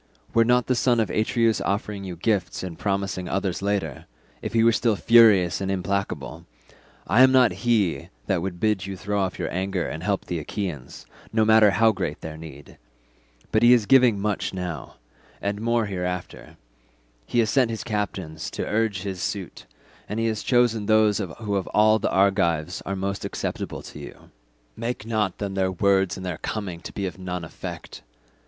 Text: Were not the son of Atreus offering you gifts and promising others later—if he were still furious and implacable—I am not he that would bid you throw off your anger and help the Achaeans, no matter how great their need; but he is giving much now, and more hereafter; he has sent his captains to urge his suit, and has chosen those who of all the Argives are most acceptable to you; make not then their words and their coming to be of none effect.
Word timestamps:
Were 0.33 0.43
not 0.43 0.65
the 0.65 0.73
son 0.73 0.99
of 0.99 1.11
Atreus 1.11 1.61
offering 1.61 2.03
you 2.03 2.15
gifts 2.15 2.63
and 2.63 2.75
promising 2.79 3.29
others 3.29 3.61
later—if 3.61 4.51
he 4.53 4.63
were 4.63 4.71
still 4.71 4.95
furious 4.95 5.61
and 5.61 5.69
implacable—I 5.69 7.21
am 7.21 7.31
not 7.31 7.51
he 7.67 8.09
that 8.25 8.41
would 8.41 8.59
bid 8.59 8.87
you 8.87 8.97
throw 8.97 9.21
off 9.21 9.37
your 9.37 9.53
anger 9.53 9.85
and 9.87 10.01
help 10.01 10.25
the 10.25 10.39
Achaeans, 10.39 11.05
no 11.31 11.45
matter 11.45 11.69
how 11.69 11.91
great 11.91 12.21
their 12.21 12.35
need; 12.35 12.79
but 13.51 13.61
he 13.61 13.73
is 13.73 13.85
giving 13.85 14.19
much 14.19 14.55
now, 14.55 14.95
and 15.39 15.61
more 15.61 15.85
hereafter; 15.85 16.57
he 17.27 17.37
has 17.37 17.51
sent 17.51 17.69
his 17.69 17.83
captains 17.83 18.49
to 18.49 18.65
urge 18.65 19.03
his 19.03 19.21
suit, 19.21 19.67
and 20.09 20.19
has 20.19 20.41
chosen 20.41 20.87
those 20.87 21.19
who 21.19 21.53
of 21.55 21.67
all 21.75 21.99
the 21.99 22.09
Argives 22.09 22.81
are 22.87 22.95
most 22.95 23.23
acceptable 23.23 23.83
to 23.83 23.99
you; 23.99 24.31
make 24.75 25.05
not 25.05 25.37
then 25.37 25.53
their 25.53 25.71
words 25.71 26.17
and 26.17 26.25
their 26.25 26.39
coming 26.39 26.79
to 26.81 26.91
be 26.91 27.05
of 27.05 27.19
none 27.19 27.43
effect. 27.43 28.01